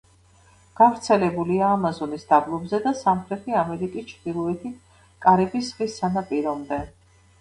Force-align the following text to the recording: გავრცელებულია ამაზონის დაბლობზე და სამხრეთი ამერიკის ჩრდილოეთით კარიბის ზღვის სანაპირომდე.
გავრცელებულია 0.77 1.67
ამაზონის 1.73 2.25
დაბლობზე 2.31 2.79
და 2.87 2.95
სამხრეთი 3.01 3.57
ამერიკის 3.65 4.09
ჩრდილოეთით 4.13 4.99
კარიბის 5.27 5.69
ზღვის 5.73 6.01
სანაპირომდე. 6.03 6.85